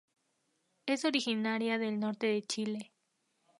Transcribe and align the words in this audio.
Es 0.87 1.05
originaria 1.05 1.77
del 1.77 1.99
norte 1.99 2.25
de 2.25 2.41
Chile. 2.41 2.91